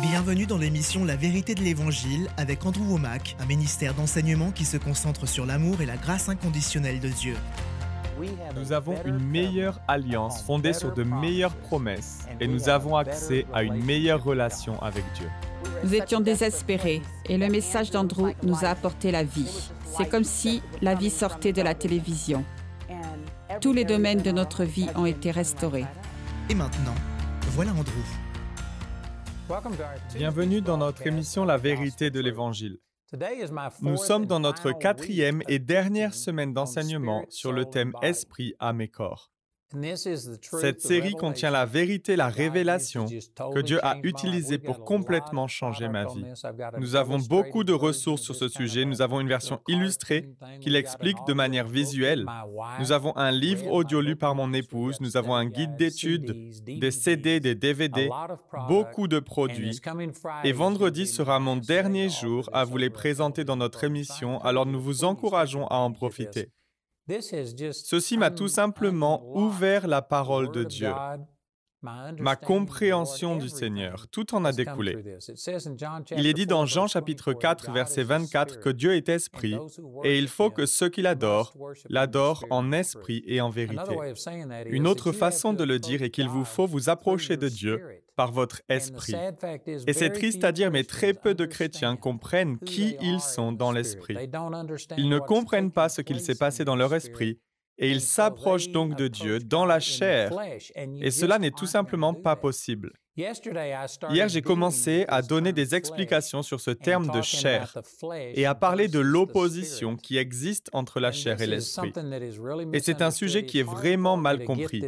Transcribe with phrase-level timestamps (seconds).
[0.00, 4.76] Bienvenue dans l'émission La vérité de l'Évangile avec Andrew Womack, un ministère d'enseignement qui se
[4.76, 7.36] concentre sur l'amour et la grâce inconditionnelle de Dieu.
[8.56, 13.62] Nous avons une meilleure alliance fondée sur de meilleures promesses et nous avons accès à
[13.62, 15.28] une meilleure relation avec Dieu.
[15.84, 19.70] Nous étions désespérés et le message d'Andrew nous a apporté la vie.
[19.96, 22.44] C'est comme si la vie sortait de la télévision.
[23.60, 25.86] Tous les domaines de notre vie ont été restaurés.
[26.50, 26.94] Et maintenant,
[27.52, 28.23] voilà Andrew.
[30.14, 32.78] Bienvenue dans notre émission La vérité de l'Évangile.
[33.82, 38.88] Nous sommes dans notre quatrième et dernière semaine d'enseignement sur le thème Esprit, âme et
[38.88, 39.33] corps.
[40.60, 46.04] Cette série contient la vérité, la révélation que Dieu a utilisée pour complètement changer ma
[46.04, 46.24] vie.
[46.78, 48.84] Nous avons beaucoup de ressources sur ce sujet.
[48.84, 50.28] Nous avons une version illustrée
[50.60, 52.26] qui l'explique de manière visuelle.
[52.78, 55.00] Nous avons un livre audio lu par mon épouse.
[55.00, 58.08] Nous avons un guide d'études, des CD, des DVD,
[58.68, 59.80] beaucoup de produits.
[60.44, 64.80] Et vendredi sera mon dernier jour à vous les présenter dans notre émission, alors nous
[64.80, 66.50] vous encourageons à en profiter.
[67.08, 70.92] Ceci m'a tout simplement ouvert la parole de Dieu,
[72.18, 74.06] ma compréhension du Seigneur.
[74.08, 74.96] Tout en a découlé.
[76.16, 79.56] Il est dit dans Jean chapitre 4, verset 24 que Dieu est esprit
[80.04, 81.54] et il faut que ceux qui l'adorent
[81.88, 83.96] l'adorent en esprit et en vérité.
[84.66, 87.80] Une autre façon de le dire est qu'il vous faut vous approcher de Dieu
[88.16, 89.14] par votre esprit.
[89.86, 93.72] Et c'est triste à dire, mais très peu de chrétiens comprennent qui ils sont dans
[93.72, 94.16] l'esprit.
[94.96, 97.40] Ils ne comprennent pas ce qu'il s'est passé dans leur esprit
[97.78, 100.32] et ils s'approchent donc de Dieu dans la chair.
[101.00, 102.92] Et cela n'est tout simplement pas possible.
[103.16, 107.72] Hier, j'ai commencé à donner des explications sur ce terme de chair
[108.34, 111.92] et à parler de l'opposition qui existe entre la chair et l'esprit.
[112.72, 114.82] Et c'est un sujet qui est vraiment mal compris.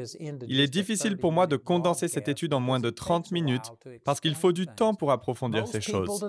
[0.48, 3.72] Il est difficile pour moi de condenser cette étude en moins de 30 minutes
[4.04, 6.28] parce qu'il faut du temps pour approfondir ces choses.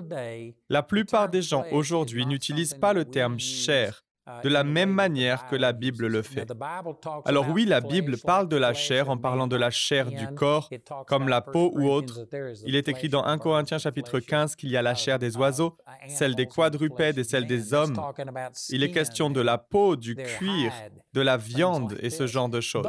[0.68, 4.04] La plupart des gens aujourd'hui n'utilisent pas le terme chair
[4.42, 6.46] de la même manière que la Bible le fait.
[7.24, 10.70] Alors oui, la Bible parle de la chair en parlant de la chair du corps,
[11.06, 12.26] comme la peau ou autre.
[12.66, 15.76] Il est écrit dans 1 Corinthiens chapitre 15 qu'il y a la chair des oiseaux,
[16.08, 17.96] celle des quadrupèdes et celle des hommes.
[18.70, 20.72] Il est question de la peau, du cuir,
[21.14, 22.86] de la viande et ce genre de choses.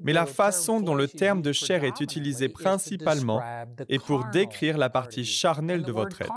[0.00, 3.42] Mais la façon dont le terme de chair est utilisé principalement
[3.88, 6.32] est pour décrire la partie charnelle de votre être.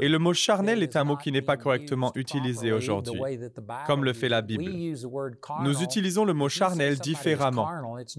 [0.00, 3.20] Et le mot charnel est un mot qui n'est pas correctement utilisé aujourd'hui
[3.86, 4.72] comme le fait la Bible.
[5.62, 7.68] Nous utilisons le mot charnel différemment.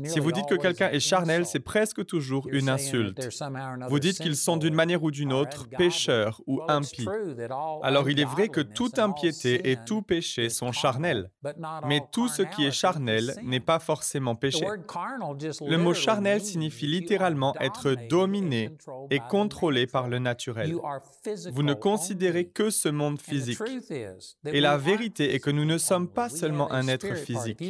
[0.06, 3.30] Si vous dites que quelqu'un est charnel, c'est presque toujours une insulte.
[3.90, 7.08] Vous dites qu'ils sont d'une manière ou d'une autre pécheurs ou impies.
[7.84, 11.32] Alors il est vrai que toute impiété et tout péché sont charnels,
[11.88, 14.66] mais tout ce qui est charnel n'est pas forcément péché.
[15.68, 18.72] Le mot charnel signifie littéralement être dominé
[19.10, 20.76] et contrôlé par le naturel.
[21.52, 23.60] Vous ne considérez que ce monde physique.
[24.46, 27.62] Et la vérité est que nous ne sommes pas seulement un être physique.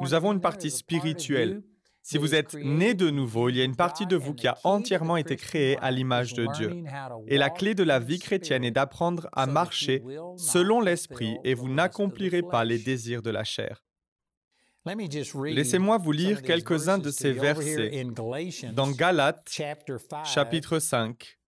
[0.00, 1.62] Nous avons une partie spirituelle.
[2.02, 4.56] Si vous êtes né de nouveau, il y a une partie de vous qui a
[4.64, 6.82] entièrement été créée à l'image de Dieu.
[7.28, 10.02] Et la clé de la vie chrétienne est d'apprendre à marcher
[10.36, 13.84] selon l'Esprit et vous n'accomplirez pas les désirs de la chair.
[15.44, 18.04] Laissez-moi vous lire quelques-uns de ces versets
[18.72, 19.60] dans Galates
[20.24, 21.38] chapitre 5.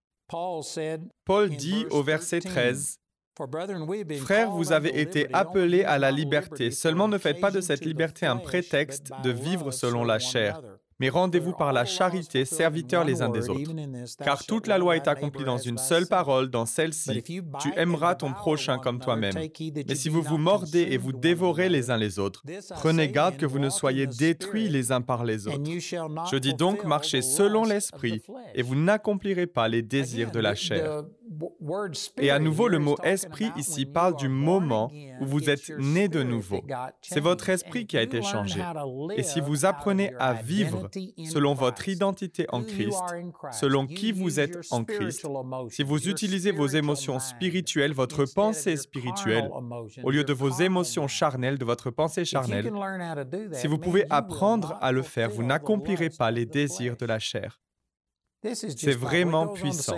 [1.25, 2.99] Paul dit au verset 13,
[4.21, 6.71] Frères, vous avez été appelés à la liberté.
[6.71, 10.61] Seulement ne faites pas de cette liberté un prétexte de vivre selon la chair,
[11.01, 13.73] mais rendez-vous par la charité serviteurs les uns des autres.
[14.23, 17.23] Car toute la loi est accomplie dans une seule parole, dans celle-ci,
[17.59, 19.35] tu aimeras ton prochain comme toi-même.
[19.35, 22.43] Mais si vous vous mordez et vous dévorez les uns les autres,
[22.75, 25.59] prenez garde que vous ne soyez détruits les uns par les autres.
[26.31, 28.23] Je dis donc, marchez selon l'Esprit,
[28.55, 31.05] et vous n'accomplirez pas les désirs de la chair.
[32.19, 36.23] Et à nouveau, le mot esprit ici parle du moment où vous êtes né de
[36.23, 36.63] nouveau.
[37.01, 38.63] C'est votre esprit qui a été changé.
[39.17, 40.89] Et si vous apprenez à vivre
[41.25, 43.03] selon votre identité en Christ,
[43.53, 45.27] selon qui vous êtes en Christ,
[45.71, 49.51] si vous utilisez vos émotions spirituelles, votre pensée spirituelle,
[50.03, 52.71] au lieu de vos émotions charnelles, de votre pensée charnelle,
[53.53, 57.61] si vous pouvez apprendre à le faire, vous n'accomplirez pas les désirs de la chair.
[58.45, 59.97] C'est vraiment puissant.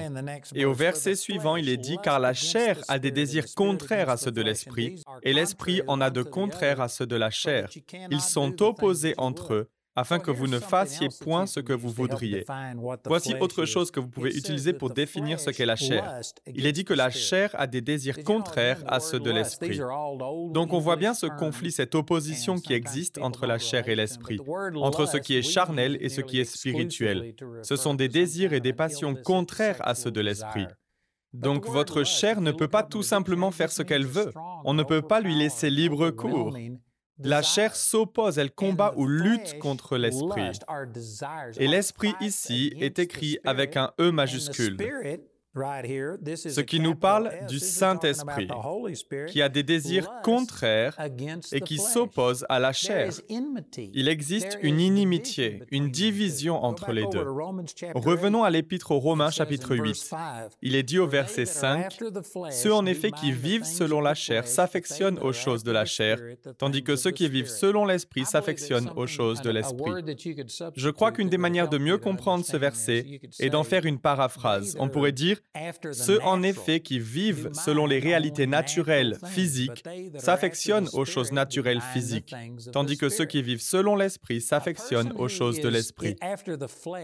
[0.55, 4.17] Et au verset suivant, il est dit, car la chair a des désirs contraires à
[4.17, 7.69] ceux de l'esprit, et l'esprit en a de contraires à ceux de la chair.
[8.11, 12.45] Ils sont opposés entre eux, afin que vous ne fassiez point ce que vous voudriez.
[13.07, 16.21] Voici autre chose que vous pouvez utiliser pour définir ce qu'est la chair.
[16.55, 19.79] Il est dit que la chair a des désirs contraires à ceux de l'esprit.
[20.51, 24.39] Donc on voit bien ce conflit, cette opposition qui existe entre la chair et l'esprit,
[24.77, 27.35] entre ce qui est charnel et ce qui est spirituel.
[27.63, 30.67] Ce sont des désirs et des passions contraires à ceux de l'esprit.
[31.33, 34.33] Donc votre chair ne peut pas tout simplement faire ce qu'elle veut.
[34.65, 36.57] On ne peut pas lui laisser libre cours.
[37.19, 40.51] La chair s'oppose, elle combat ou lutte contre l'esprit.
[41.59, 44.77] Et l'esprit ici est écrit avec un E majuscule
[45.57, 48.49] ce qui nous parle du Saint-Esprit,
[49.29, 50.99] qui a des désirs contraires
[51.53, 53.13] et qui s'oppose à la chair.
[53.93, 57.27] Il existe une inimitié, une division entre les deux.
[57.95, 60.11] Revenons à l'Épître aux Romains chapitre 8.
[60.63, 61.99] Il est dit au verset 5,
[62.51, 66.19] Ceux en effet qui vivent selon la chair s'affectionnent aux choses de la chair,
[66.59, 70.05] tandis que ceux qui vivent selon l'Esprit s'affectionnent aux choses de l'Esprit.
[70.75, 74.77] Je crois qu'une des manières de mieux comprendre ce verset est d'en faire une paraphrase.
[74.79, 75.39] On pourrait dire,
[75.93, 79.85] ceux en effet qui vivent selon les réalités naturelles, physiques,
[80.19, 82.35] s'affectionnent aux choses naturelles physiques,
[82.73, 86.17] tandis que ceux qui vivent selon l'esprit s'affectionnent aux choses de l'esprit.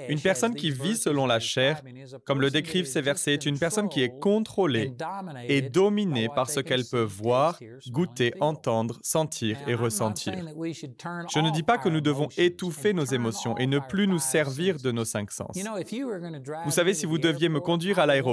[0.09, 1.81] Une personne qui vit selon la chair,
[2.25, 4.95] comme le décrivent ces versets, est une personne qui est contrôlée
[5.47, 7.59] et dominée par ce qu'elle peut voir,
[7.89, 10.35] goûter, entendre, sentir et ressentir.
[10.35, 14.79] Je ne dis pas que nous devons étouffer nos émotions et ne plus nous servir
[14.79, 15.57] de nos cinq sens.
[16.65, 18.30] Vous savez, si vous deviez me conduire à l'aéroport,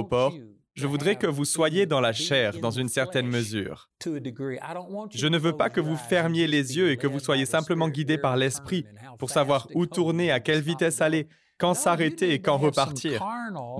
[0.74, 3.90] je voudrais que vous soyez dans la chair dans une certaine mesure.
[4.04, 8.16] Je ne veux pas que vous fermiez les yeux et que vous soyez simplement guidé
[8.16, 8.84] par l'esprit
[9.18, 11.26] pour savoir où tourner, à quelle vitesse aller,
[11.58, 13.24] quand s'arrêter et quand repartir.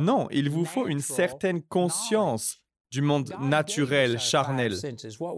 [0.00, 2.58] Non, il vous faut une certaine conscience
[2.90, 4.74] du monde naturel, charnel.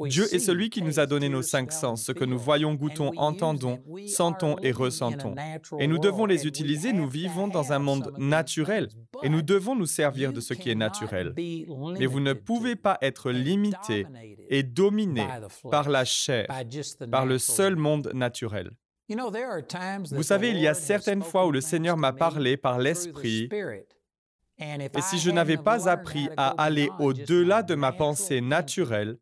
[0.06, 3.12] Dieu est celui qui nous a donné nos cinq sens, ce que nous voyons, goûtons,
[3.17, 5.35] entendons, sentons et ressentons.
[5.79, 8.88] Et nous devons les utiliser, nous vivons dans un monde naturel
[9.23, 11.35] et nous devons nous servir de ce qui est naturel.
[11.37, 14.06] Mais vous ne pouvez pas être limité
[14.49, 15.26] et dominé
[15.70, 16.46] par la chair,
[17.11, 18.70] par le seul monde naturel.
[20.12, 23.49] Vous savez, il y a certaines fois où le Seigneur m'a parlé par l'Esprit
[24.61, 29.19] et si je n'avais pas appris à aller au-delà de ma pensée naturelle,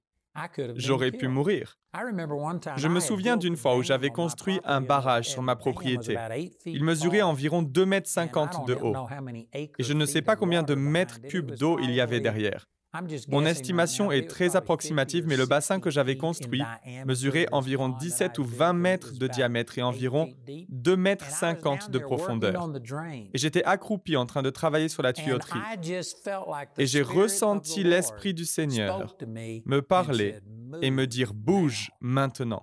[0.76, 1.78] j'aurais pu mourir.
[2.76, 6.16] Je me souviens d'une fois où j'avais construit un barrage sur ma propriété.
[6.66, 8.94] Il mesurait environ 2,50 mètres de haut.
[9.54, 12.66] Et je ne sais pas combien de mètres cubes d'eau il y avait derrière.
[13.28, 16.62] Mon estimation est très approximative, mais le bassin que j'avais construit
[17.06, 20.28] mesurait environ 17 ou 20 mètres de diamètre et environ
[20.68, 22.68] 2 mètres 50 de profondeur.
[23.34, 25.60] Et j'étais accroupi en train de travailler sur la tuyauterie.
[26.78, 29.16] Et j'ai ressenti l'Esprit du Seigneur
[29.64, 30.36] me parler
[30.82, 32.62] et me dire bouge maintenant.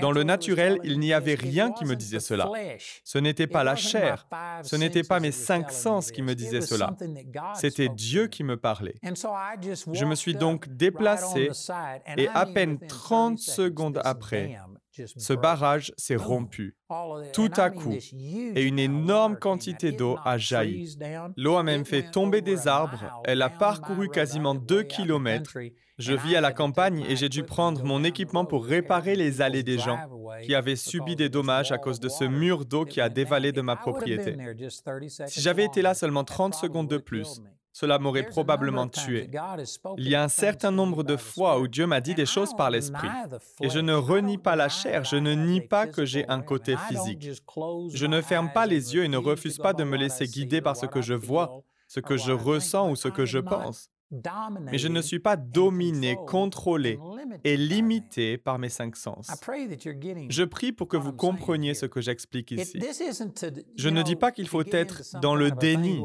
[0.00, 2.48] Dans le naturel, il n'y avait rien qui me disait cela.
[3.04, 4.26] Ce n'était pas la chair,
[4.62, 6.96] ce n'était pas mes cinq sens qui me disaient cela.
[7.54, 8.94] C'était Dieu qui me parlait.
[9.14, 11.50] Je me suis donc déplacé
[12.16, 14.58] et à peine 30 secondes après,
[15.16, 16.76] ce barrage s'est rompu,
[17.32, 20.96] tout à coup, et une énorme quantité d'eau a jailli.
[21.36, 25.56] L'eau a même fait tomber des arbres, elle a parcouru quasiment deux kilomètres.
[25.98, 29.62] Je vis à la campagne et j'ai dû prendre mon équipement pour réparer les allées
[29.62, 29.98] des gens
[30.42, 33.60] qui avaient subi des dommages à cause de ce mur d'eau qui a dévalé de
[33.60, 34.36] ma propriété.
[35.26, 37.40] Si j'avais été là seulement 30 secondes de plus,
[37.74, 39.28] cela m'aurait probablement tué.
[39.98, 42.70] Il y a un certain nombre de fois où Dieu m'a dit des choses par
[42.70, 43.08] l'esprit.
[43.60, 46.76] Et je ne renie pas la chair, je ne nie pas que j'ai un côté
[46.88, 47.30] physique.
[47.92, 50.76] Je ne ferme pas les yeux et ne refuse pas de me laisser guider par
[50.76, 53.90] ce que je vois, ce que je ressens ou ce que je pense
[54.60, 56.98] mais je ne suis pas dominé, contrôlé
[57.44, 59.28] et limité par mes cinq sens.
[60.28, 62.78] Je prie pour que vous compreniez ce que j'explique ici.
[63.76, 66.02] Je ne dis pas qu'il faut être dans le déni.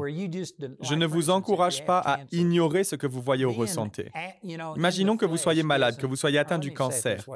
[0.82, 4.10] Je ne vous encourage pas à ignorer ce que vous voyez ou ressentez.
[4.76, 7.26] Imaginons que vous soyez malade, que vous soyez atteint du cancer.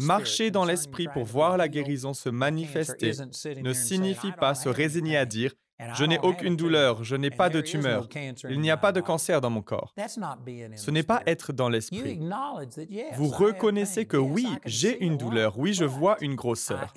[0.00, 3.12] Marcher dans l'esprit pour voir la guérison se manifester
[3.62, 5.54] ne signifie pas se résigner à dire
[5.94, 8.08] je n'ai aucune douleur, je n'ai pas de tumeur,
[8.48, 9.94] il n'y a pas de cancer dans mon corps.
[10.76, 12.20] Ce n'est pas être dans l'esprit.
[13.14, 16.92] Vous reconnaissez que oui, j'ai une douleur, oui, je vois une grosseur,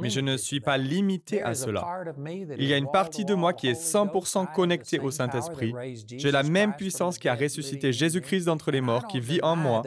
[0.00, 2.04] mais je ne suis pas limité à cela.
[2.58, 5.74] Il y a une partie de moi qui est 100% connectée au Saint-Esprit.
[6.16, 9.82] J'ai la même puissance qui a ressuscité Jésus-Christ d'entre les morts, qui vit en moi,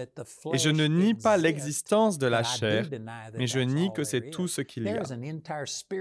[0.54, 2.86] et je ne nie pas l'existence de la chair,
[3.38, 5.04] mais je nie que c'est tout ce qu'il y a.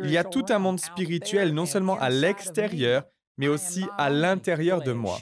[0.02, 0.25] Il y a.
[0.25, 3.04] tout un monde spirituel, non seulement à l'extérieur,
[3.38, 5.18] mais aussi à l'intérieur de moi.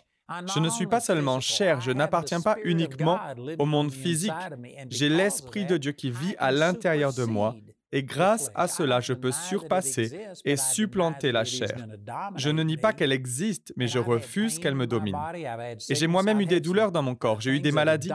[0.55, 3.19] Je ne suis pas seulement chair, je n'appartiens pas uniquement
[3.59, 4.33] au monde physique.
[4.89, 7.55] J'ai l'Esprit de Dieu qui vit à l'intérieur de moi
[7.95, 11.77] et grâce à cela, je peux surpasser et supplanter la chair.
[12.35, 15.17] Je ne nie pas qu'elle existe, mais je refuse qu'elle me domine.
[15.89, 18.11] Et j'ai moi-même eu des douleurs dans mon corps, j'ai eu des maladies.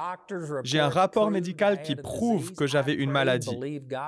[0.66, 3.58] J'ai un rapport médical qui prouve que j'avais une maladie.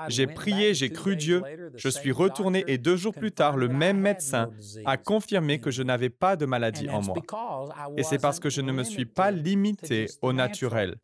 [0.08, 1.42] J'ai prié, j'ai cru Dieu,
[1.74, 4.50] je suis retourné et deux jours plus tard, le même médecin
[4.84, 7.16] a confirmé que je n'avais pas de maladie en moi.
[7.96, 10.96] Et c'est parce que je ne me suis pas limité au naturel.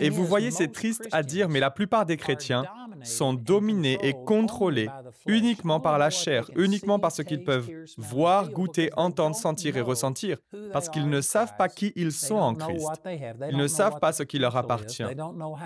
[0.00, 2.64] Et vous voyez, c'est triste à dire, mais la plupart des chrétiens
[3.06, 4.88] sont dominés et contrôlés
[5.26, 10.38] uniquement par la chair, uniquement par ce qu'ils peuvent voir, goûter, entendre, sentir et ressentir,
[10.72, 12.86] parce qu'ils ne savent pas qui ils sont en Christ.
[13.50, 15.04] Ils ne savent pas ce qui leur appartient.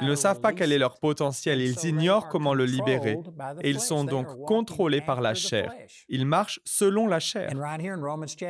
[0.01, 1.61] Ils ne savent pas quel est leur potentiel.
[1.61, 3.19] Ils ignorent comment le libérer.
[3.63, 5.73] Et ils sont donc contrôlés par la chair.
[6.09, 7.51] Ils marchent selon la chair.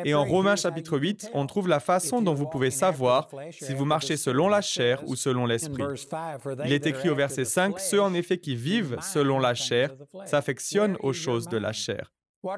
[0.04, 3.84] Et en Romains chapitre 8, on trouve la façon dont vous pouvez savoir si vous
[3.84, 5.84] marchez selon la chair ou selon l'esprit.
[6.64, 9.94] Il est écrit au verset 5, Ceux en effet qui vivent selon la chair
[10.26, 12.12] s'affectionnent aux choses de la chair.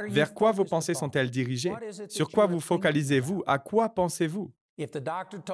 [0.09, 1.73] Vers quoi vos pensées sont-elles dirigées?
[2.09, 3.43] Sur quoi vous focalisez-vous?
[3.47, 4.53] À quoi pensez-vous?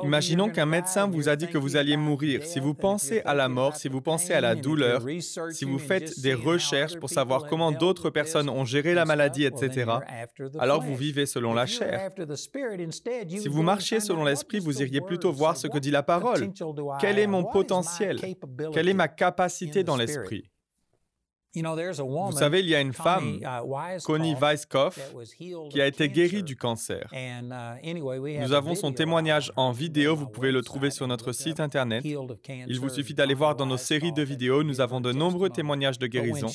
[0.04, 2.44] Imaginons qu'un médecin vous a dit que vous alliez mourir.
[2.44, 5.02] Si vous pensez à la mort, si vous pensez à la douleur,
[5.50, 9.90] si vous faites des recherches pour savoir comment d'autres personnes ont géré la maladie, etc.,
[10.58, 12.10] alors vous vivez selon la chair.
[13.28, 16.52] Si vous marchiez selon l'esprit, vous iriez plutôt voir ce que dit la parole.
[17.00, 18.20] Quel est mon potentiel?
[18.72, 20.48] Quelle est ma capacité dans l'esprit?
[21.54, 25.14] Vous savez, il y a une femme, uh, Connie Weiskopf,
[25.70, 27.10] qui a été guérie du cancer.
[27.12, 32.04] Uh, Nous avons son témoignage en vidéo, vous pouvez le trouver sur notre site Internet.
[32.04, 35.98] Il vous suffit d'aller voir dans nos séries de vidéos, nous avons de nombreux témoignages
[35.98, 36.48] de guérison.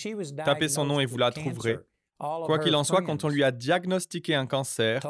[0.46, 1.80] Tapez son nom et vous la trouverez.
[2.20, 5.02] Quoi qu'il en soit, quand on lui a diagnostiqué un cancer,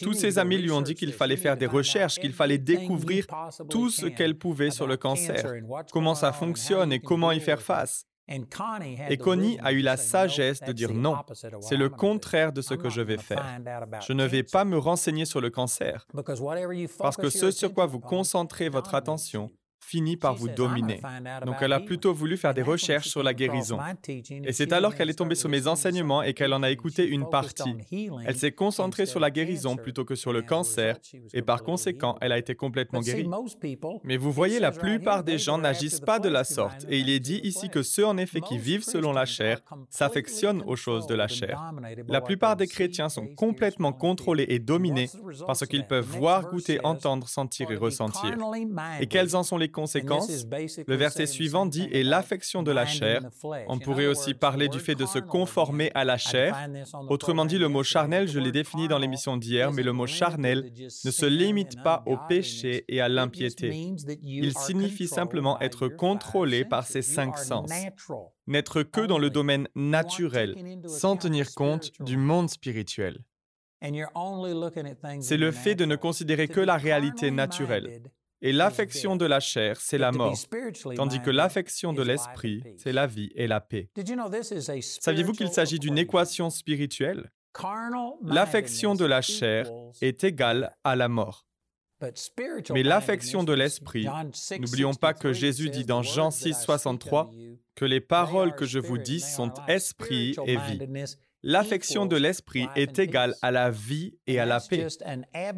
[0.00, 3.26] tous ses amis lui ont dit qu'il fallait faire des recherches, qu'il fallait découvrir
[3.68, 5.52] tout ce qu'elle pouvait sur le cancer,
[5.90, 8.06] comment ça fonctionne et comment y faire face.
[8.28, 11.16] Et Connie a eu la sagesse de dire non,
[11.60, 13.44] c'est le contraire de ce que je vais faire.
[14.06, 16.06] Je ne vais pas me renseigner sur le cancer,
[16.98, 19.50] parce que ce sur quoi vous concentrez votre attention
[19.84, 21.00] finit par vous dominer.
[21.44, 23.78] Donc elle a plutôt voulu faire des recherches sur la guérison.
[24.08, 27.28] Et c'est alors qu'elle est tombée sur mes enseignements et qu'elle en a écouté une
[27.28, 27.74] partie.
[28.26, 30.98] Elle s'est concentrée sur la guérison plutôt que sur le cancer
[31.32, 33.28] et par conséquent, elle a été complètement guérie.
[34.04, 37.20] Mais vous voyez, la plupart des gens n'agissent pas de la sorte et il est
[37.20, 39.60] dit ici que ceux en effet qui vivent selon la chair
[39.90, 41.72] s'affectionnent aux choses de la chair.
[42.08, 45.10] La plupart des chrétiens sont complètement contrôlés et dominés
[45.46, 48.36] par ce qu'ils peuvent voir, goûter, entendre, sentir et ressentir.
[49.00, 50.46] Et quels en sont les conséquences,
[50.86, 53.22] le verset suivant dit et l'affection de la chair.
[53.68, 56.68] On pourrait aussi parler du fait de se conformer à la chair.
[57.08, 60.72] Autrement dit, le mot charnel, je l'ai défini dans l'émission d'hier, mais le mot charnel
[61.04, 63.70] ne se limite pas au péché et à l'impiété.
[64.22, 67.70] Il signifie simplement être contrôlé par ses cinq sens.
[68.46, 70.54] N'être que dans le domaine naturel,
[70.86, 73.18] sans tenir compte du monde spirituel.
[75.20, 78.02] C'est le fait de ne considérer que la réalité naturelle.
[78.44, 80.36] Et l'affection de la chair, c'est la mort,
[80.96, 83.88] tandis que l'affection de l'esprit, c'est la vie et la paix.
[85.00, 87.30] Saviez-vous qu'il s'agit d'une équation spirituelle?
[88.24, 89.70] L'affection de la chair
[90.00, 91.46] est égale à la mort.
[92.72, 94.08] Mais l'affection de l'esprit,
[94.58, 97.30] n'oublions pas que Jésus dit dans Jean 6, 63
[97.76, 100.80] que les paroles que je vous dis sont esprit et vie.
[101.44, 104.86] L'affection de l'esprit est égale à la vie et à la paix.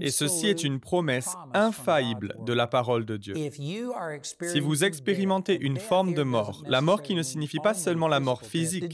[0.01, 3.35] Et ceci est une promesse infaillible de la parole de Dieu.
[4.43, 8.21] Si vous expérimentez une forme de mort, la mort qui ne signifie pas seulement la
[8.21, 8.85] mort physique,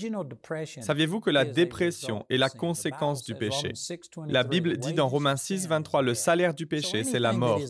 [0.81, 3.73] saviez-vous que la dépression est la conséquence du péché.
[4.27, 7.61] La Bible dit dans Romains 6, 23, le salaire du péché, c'est la mort.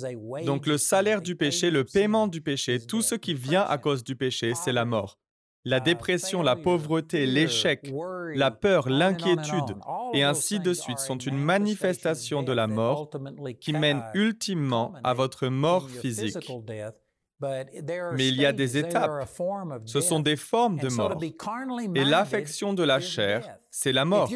[0.47, 4.03] Donc le salaire du péché, le paiement du péché, tout ce qui vient à cause
[4.03, 5.19] du péché, c'est la mort.
[5.65, 7.93] La dépression, la pauvreté, l'échec,
[8.35, 9.77] la peur, l'inquiétude,
[10.15, 13.11] et ainsi de suite sont une manifestation de la mort
[13.61, 16.51] qui mène ultimement à votre mort physique.
[17.43, 19.27] Mais il y a des étapes.
[19.87, 21.19] Ce sont des formes de mort.
[21.95, 24.29] Et l'affection de la chair, c'est la mort.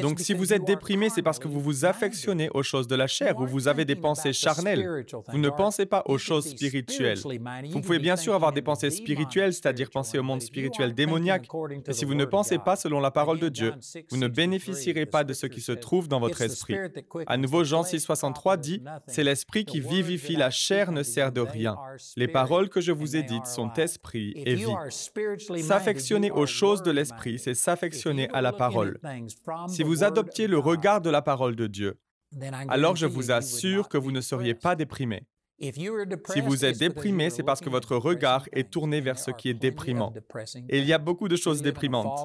[0.00, 3.06] Donc si vous êtes déprimé, c'est parce que vous vous affectionnez aux choses de la
[3.06, 5.04] chair ou vous avez des pensées charnelles.
[5.28, 7.18] Vous ne pensez pas aux choses spirituelles.
[7.70, 11.48] Vous pouvez bien sûr avoir des pensées spirituelles, c'est-à-dire penser au monde spirituel démoniaque,
[11.86, 13.74] mais si vous ne pensez pas selon la parole de Dieu,
[14.10, 16.76] vous ne bénéficierez pas de ce qui se trouve dans votre esprit.
[17.26, 21.40] À nouveau, Jean 6, 63 dit, C'est l'esprit qui vivifie, la chair ne sert de
[21.40, 21.76] rien.
[22.16, 24.74] Les paroles que je vous ai dites sont esprit et vie.
[25.60, 28.98] S'affectionner aux choses de l'esprit, c'est s'affectionner à la parole.
[29.68, 31.98] Si vous adoptiez le regard de la parole de Dieu,
[32.68, 35.26] alors je vous assure que vous ne seriez pas déprimé.
[35.62, 39.54] Si vous êtes déprimé, c'est parce que votre regard est tourné vers ce qui est
[39.54, 40.14] déprimant.
[40.70, 42.18] Et il y a beaucoup de choses déprimantes.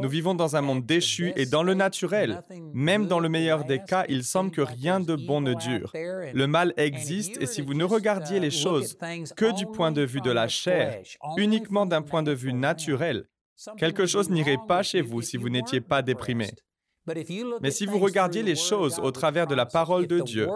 [0.00, 2.42] Nous vivons dans un monde déchu et dans le naturel.
[2.72, 5.92] Même dans le meilleur des cas, il semble que rien de bon ne dure.
[5.94, 8.96] Le mal existe et si vous ne regardiez les choses
[9.36, 11.02] que du point de vue de la chair,
[11.36, 13.26] uniquement d'un point de vue naturel,
[13.76, 16.50] quelque chose n'irait pas chez vous si vous n'étiez pas déprimé.
[17.60, 20.48] Mais si vous regardiez les choses au travers de la parole de Dieu,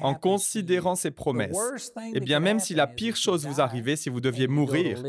[0.00, 4.08] en considérant ses promesses, et eh bien même si la pire chose vous arrivait, si
[4.08, 5.02] vous deviez mourir,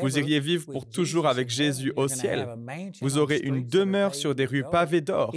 [0.00, 2.48] vous iriez vivre pour toujours avec Jésus au ciel.
[3.02, 5.34] Vous aurez une demeure sur des rues pavées d'or.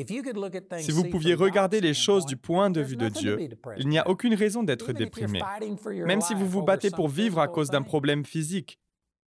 [0.77, 4.07] Si vous pouviez regarder les choses du point de vue de Dieu, il n'y a
[4.07, 5.41] aucune raison d'être déprimé.
[6.05, 8.79] Même si vous vous battez pour vivre à cause d'un problème physique,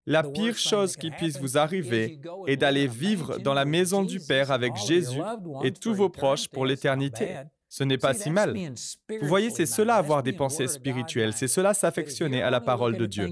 [0.06, 4.50] la pire chose qui puisse vous arriver est d'aller vivre dans la maison du Père
[4.50, 5.20] avec Jésus
[5.62, 7.36] et tous vos proches pour l'éternité.
[7.68, 8.54] Ce n'est pas si mal.
[8.54, 13.06] Vous voyez, c'est cela avoir des pensées spirituelles, c'est cela s'affectionner à la parole de
[13.06, 13.30] Dieu.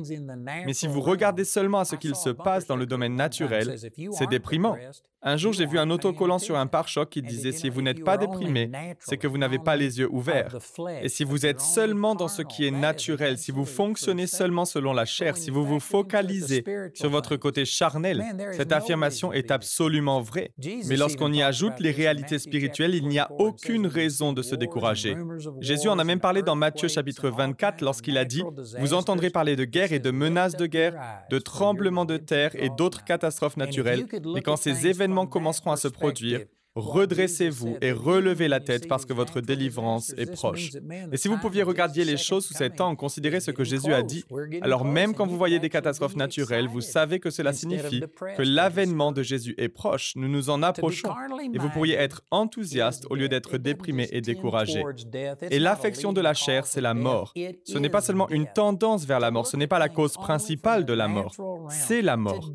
[0.65, 3.77] Mais si vous regardez seulement à ce qu'il se passe dans le domaine naturel,
[4.13, 4.79] c'est déprimant.
[5.23, 8.17] Un jour, j'ai vu un autocollant sur un pare-choc qui disait Si vous n'êtes pas
[8.17, 10.57] déprimé, c'est que vous n'avez pas les yeux ouverts.
[11.03, 14.95] Et si vous êtes seulement dans ce qui est naturel, si vous fonctionnez seulement selon
[14.95, 20.53] la chair, si vous vous focalisez sur votre côté charnel, cette affirmation est absolument vraie.
[20.87, 25.17] Mais lorsqu'on y ajoute les réalités spirituelles, il n'y a aucune raison de se décourager.
[25.61, 28.43] Jésus en a même parlé dans Matthieu chapitre 24 lorsqu'il a dit
[28.79, 30.95] Vous entendrez parler de guerre et de menaces de guerre,
[31.29, 34.07] de tremblements de terre et d'autres catastrophes naturelles.
[34.35, 36.41] Et quand ces événements commenceront à se produire,
[36.77, 40.71] redressez-vous et relevez la tête parce que votre délivrance est proche.
[41.13, 44.03] Et si vous pouviez regarder les choses sous cet angle, considérer ce que Jésus a
[44.03, 44.25] dit,
[44.63, 48.03] alors même quand vous voyez des catastrophes naturelles, vous savez que cela signifie
[48.37, 50.13] que l'avènement de Jésus est proche.
[50.17, 51.11] Nous nous en approchons.
[51.53, 54.83] Et vous pourriez être enthousiaste au lieu d'être déprimé et découragé.
[55.51, 57.35] Et l'affection de la chair, c'est la mort.
[57.65, 60.85] Ce n'est pas seulement une tendance vers la mort, ce n'est pas la cause principale
[60.85, 61.35] de la mort,
[61.69, 62.53] c'est la mort.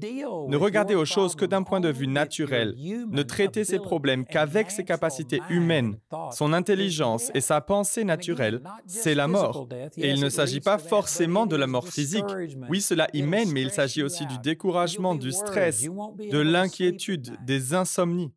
[0.47, 2.75] Ne regardez aux choses que d'un point de vue naturel.
[3.09, 5.97] Ne traitez ces problèmes qu'avec ses capacités humaines,
[6.31, 9.67] son intelligence et sa pensée naturelle, c'est la mort.
[9.97, 12.25] Et il ne s'agit pas forcément de la mort physique.
[12.69, 17.73] Oui, cela y mène, mais il s'agit aussi du découragement, du stress, de l'inquiétude, des
[17.73, 18.31] insomnies.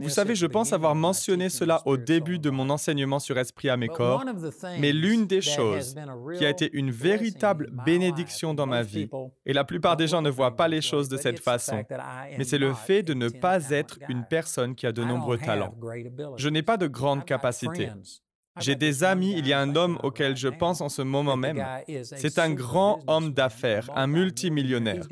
[0.00, 3.76] Vous savez, je pense avoir mentionné cela au début de mon enseignement sur Esprit à
[3.76, 4.24] mes corps,
[4.78, 5.94] mais l'une des choses
[6.38, 9.08] qui a été une véritable bénédiction dans ma vie,
[9.46, 11.82] et la plupart des gens ne voient pas les choses de cette façon,
[12.38, 15.74] mais c'est le fait de ne pas être une personne qui a de nombreux talents.
[16.36, 17.90] Je n'ai pas de grandes capacités.
[18.60, 21.64] J'ai des amis, il y a un homme auquel je pense en ce moment même.
[22.02, 25.06] C'est un grand homme d'affaires, un multimillionnaire.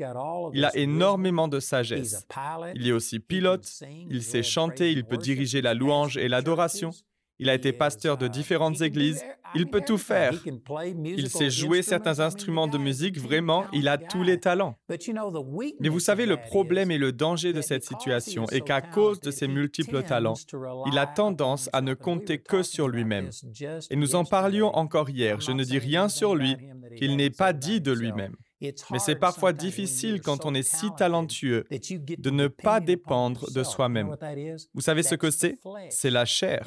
[0.53, 2.27] Il a énormément de sagesse.
[2.75, 3.67] Il est aussi pilote,
[4.09, 6.91] il sait chanter, il peut diriger la louange et l'adoration.
[7.41, 9.25] Il a été pasteur de différentes églises.
[9.55, 10.31] Il peut tout faire.
[11.03, 14.75] Il sait jouer certains instruments de musique, vraiment, il a tous les talents.
[15.79, 19.31] Mais vous savez, le problème et le danger de cette situation est qu'à cause de
[19.31, 20.35] ses multiples talents,
[20.85, 23.31] il a tendance à ne compter que sur lui-même.
[23.89, 26.55] Et nous en parlions encore hier, je ne dis rien sur lui
[26.95, 28.35] qu'il n'ait pas dit de lui-même.
[28.91, 34.15] Mais c'est parfois difficile quand on est si talentueux de ne pas dépendre de soi-même.
[34.73, 35.57] Vous savez ce que c'est?
[35.89, 36.63] C'est la chair.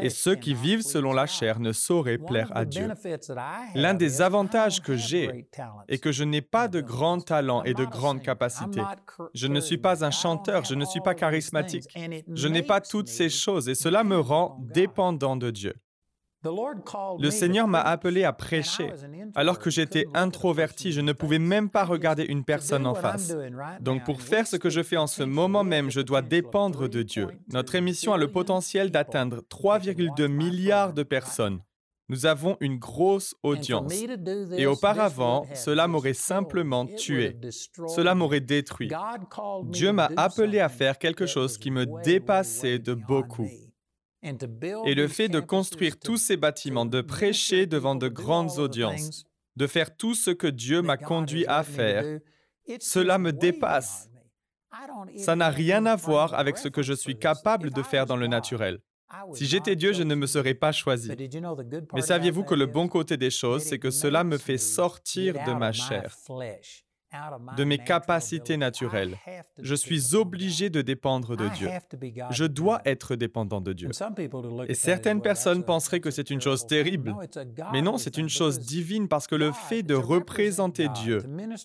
[0.00, 2.88] Et ceux qui vivent selon la chair ne sauraient plaire à Dieu.
[3.74, 5.46] L'un des avantages que j'ai
[5.88, 8.82] est que je n'ai pas de grands talents et de grandes capacités.
[9.34, 11.84] Je ne suis pas un chanteur, je ne suis pas charismatique.
[12.34, 15.74] Je n'ai pas toutes ces choses et cela me rend dépendant de Dieu.
[16.44, 18.90] Le Seigneur m'a appelé à prêcher.
[19.34, 23.34] Alors que j'étais introverti, je ne pouvais même pas regarder une personne en face.
[23.80, 27.02] Donc pour faire ce que je fais en ce moment même, je dois dépendre de
[27.02, 27.28] Dieu.
[27.52, 31.60] Notre émission a le potentiel d'atteindre 3,2 milliards de personnes.
[32.08, 33.92] Nous avons une grosse audience.
[34.58, 37.36] Et auparavant, cela m'aurait simplement tué.
[37.88, 38.90] Cela m'aurait détruit.
[39.64, 43.48] Dieu m'a appelé à faire quelque chose qui me dépassait de beaucoup.
[44.22, 49.24] Et le fait de construire tous ces bâtiments, de prêcher devant de grandes audiences,
[49.56, 52.20] de faire tout ce que Dieu m'a conduit à faire,
[52.78, 54.08] cela me dépasse.
[55.16, 58.26] Ça n'a rien à voir avec ce que je suis capable de faire dans le
[58.26, 58.78] naturel.
[59.34, 61.10] Si j'étais Dieu, je ne me serais pas choisi.
[61.92, 65.52] Mais saviez-vous que le bon côté des choses, c'est que cela me fait sortir de
[65.52, 66.16] ma chair
[67.56, 69.16] de mes capacités naturelles.
[69.60, 71.68] Je suis obligé de dépendre de Dieu.
[72.30, 73.90] Je dois être dépendant de Dieu.
[74.68, 77.14] Et certaines personnes penseraient que c'est une chose terrible.
[77.72, 81.22] Mais non, c'est une chose divine parce que le fait de représenter Dieu,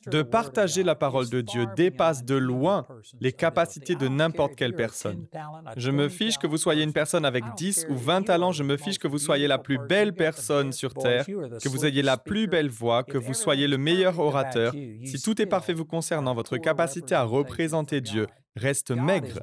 [0.08, 2.86] de partager la parole de Dieu dépasse de loin
[3.20, 5.28] les capacités de n'importe quelle personne.
[5.76, 8.78] Je me fiche que vous soyez une personne avec 10 ou 20 talents, je me
[8.78, 12.48] fiche que vous soyez la plus belle personne sur Terre, que vous ayez la plus
[12.48, 14.74] belle voix, que vous soyez le meilleur orateur.
[15.06, 19.40] Si tout est parfait vous concernant, votre capacité à représenter Dieu reste maigre.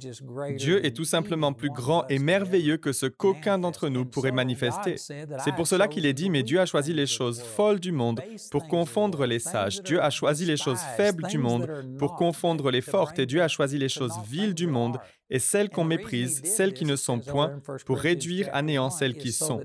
[0.56, 4.96] Dieu est tout simplement plus grand et merveilleux que ce qu'aucun d'entre nous pourrait manifester.
[4.96, 8.22] C'est pour cela qu'il est dit, mais Dieu a choisi les choses folles du monde
[8.50, 9.82] pour confondre les sages.
[9.82, 13.48] Dieu a choisi les choses faibles du monde pour confondre les fortes, et Dieu a
[13.48, 14.98] choisi les choses viles du monde
[15.30, 19.32] et celles qu'on méprise, celles qui ne sont point, pour réduire à néant celles qui
[19.32, 19.62] sont.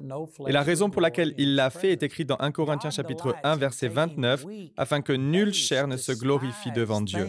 [0.48, 3.56] Et la raison pour laquelle il l'a fait est écrite dans 1 Corinthiens chapitre 1
[3.58, 4.46] verset 29,
[4.78, 7.28] afin que nulle chair ne se glorifie devant Dieu.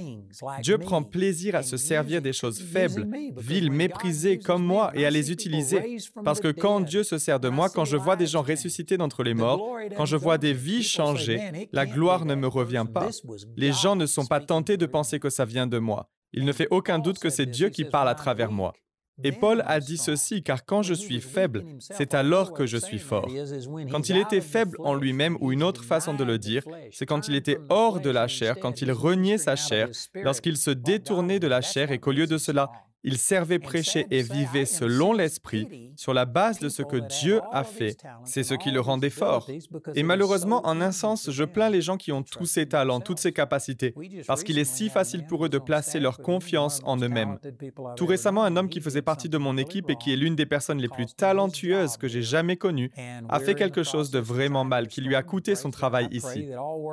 [0.63, 5.11] Dieu prend plaisir à se servir des choses faibles, viles, méprisées comme moi et à
[5.11, 5.99] les utiliser.
[6.25, 9.23] Parce que quand Dieu se sert de moi, quand je vois des gens ressuscités d'entre
[9.23, 13.11] les morts, quand je vois des vies changer, la gloire ne me revient pas.
[13.57, 16.11] Les gens ne sont pas tentés de penser que ça vient de moi.
[16.33, 18.73] Il ne fait aucun doute que c'est Dieu qui parle à travers moi.
[19.25, 22.99] Et Paul a dit ceci, car quand je suis faible, c'est alors que je suis
[22.99, 23.29] fort.
[23.91, 27.29] Quand il était faible en lui-même, ou une autre façon de le dire, c'est quand
[27.29, 31.47] il était hors de la chair, quand il reniait sa chair, lorsqu'il se détournait de
[31.47, 32.71] la chair et qu'au lieu de cela,
[33.03, 37.65] il servait, prêchait et vivait selon l'Esprit sur la base de ce que Dieu a
[37.65, 37.97] fait.
[38.25, 39.49] C'est ce qui le rendait fort.
[39.95, 43.19] Et malheureusement, en un sens, je plains les gens qui ont tous ces talents, toutes
[43.19, 43.95] ces capacités,
[44.27, 47.39] parce qu'il est si facile pour eux de placer leur confiance en eux-mêmes.
[47.97, 50.47] Tout récemment, un homme qui faisait partie de mon équipe et qui est l'une des
[50.47, 52.91] personnes les plus talentueuses que j'ai jamais connues
[53.29, 56.49] a fait quelque chose de vraiment mal qui lui a coûté son travail ici.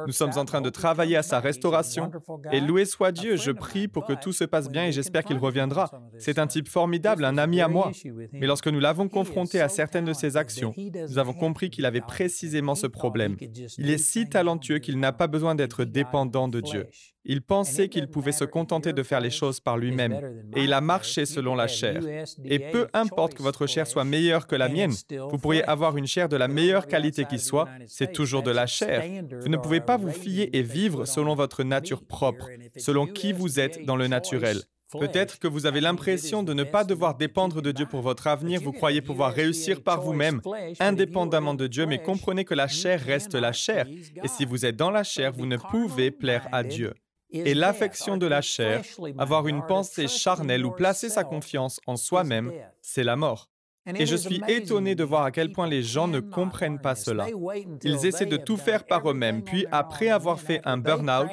[0.06, 2.12] Nous sommes en train de travailler à sa restauration
[2.52, 5.38] et loué soit Dieu, je prie pour que tout se passe bien et j'espère qu'il
[5.38, 5.92] reviendra.
[6.18, 7.92] C'est un type formidable, un ami à moi.
[8.32, 12.02] Mais lorsque nous l'avons confronté à certaines de ses actions, nous avons compris qu'il avait
[12.02, 13.38] précisément ce problème.
[13.78, 16.88] Il est si talentueux qu'il n'a pas besoin d'être dépendant de Dieu.
[17.30, 20.14] Il pensait qu'il pouvait se contenter de faire les choses par lui-même,
[20.56, 22.02] et il a marché selon la chair.
[22.46, 24.94] Et peu importe que votre chair soit meilleure que la mienne,
[25.30, 28.66] vous pourriez avoir une chair de la meilleure qualité qui soit, c'est toujours de la
[28.66, 29.04] chair.
[29.42, 33.60] Vous ne pouvez pas vous fier et vivre selon votre nature propre, selon qui vous
[33.60, 34.62] êtes dans le naturel.
[34.92, 38.62] Peut-être que vous avez l'impression de ne pas devoir dépendre de Dieu pour votre avenir,
[38.62, 40.42] vous croyez pouvoir réussir par vous-même,
[40.80, 44.78] indépendamment de Dieu, mais comprenez que la chair reste la chair, et si vous êtes
[44.78, 46.94] dans la chair, vous ne pouvez plaire à Dieu.
[47.32, 48.84] Et l'affection de la chair,
[49.18, 53.50] avoir une pensée charnelle ou placer sa confiance en soi-même, c'est la mort.
[53.96, 57.28] Et je suis étonné de voir à quel point les gens ne comprennent pas cela.
[57.84, 61.30] Ils essaient de tout faire par eux-mêmes, puis après avoir fait un burn-out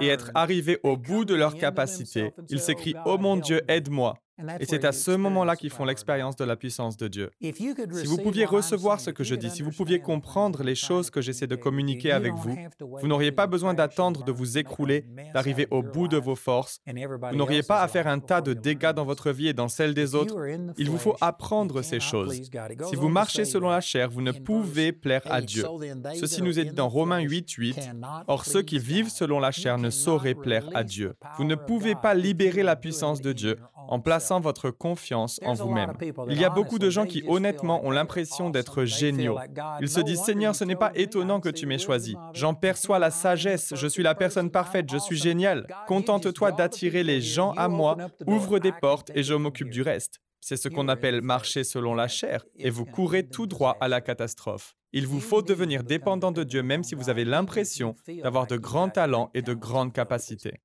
[0.00, 4.14] et être arrivés au bout de leurs capacités, ils s'écrient⁇ Oh mon Dieu, aide-moi⁇
[4.58, 7.30] et c'est à ce moment-là qu'ils font l'expérience de la puissance de Dieu.
[7.40, 11.20] Si vous pouviez recevoir ce que je dis, si vous pouviez comprendre les choses que
[11.20, 15.82] j'essaie de communiquer avec vous, vous n'auriez pas besoin d'attendre de vous écrouler, d'arriver au
[15.82, 16.80] bout de vos forces.
[16.86, 19.94] Vous n'auriez pas à faire un tas de dégâts dans votre vie et dans celle
[19.94, 20.36] des autres.
[20.78, 22.40] Il vous faut apprendre ces choses.
[22.88, 25.64] Si vous marchez selon la chair, vous ne pouvez plaire à Dieu.
[26.14, 27.90] Ceci nous est dit dans Romains 8, 8.
[28.26, 31.14] Or, ceux qui vivent selon la chair ne sauraient plaire à Dieu.
[31.38, 35.92] Vous ne pouvez pas libérer la puissance de Dieu en plaçant votre confiance en vous-même.
[36.30, 39.38] Il y a beaucoup de gens qui honnêtement ont l'impression d'être géniaux.
[39.82, 42.16] Ils se disent, Seigneur, ce n'est pas étonnant que tu m'aies choisi.
[42.32, 45.66] J'en perçois la sagesse, je suis la personne parfaite, je suis génial.
[45.86, 50.20] Contente-toi d'attirer les gens à moi, ouvre des portes et je m'occupe du reste.
[50.40, 54.00] C'est ce qu'on appelle marcher selon la chair, et vous courez tout droit à la
[54.00, 54.74] catastrophe.
[54.92, 58.90] Il vous faut devenir dépendant de Dieu même si vous avez l'impression d'avoir de grands
[58.90, 60.60] talents et de grandes capacités.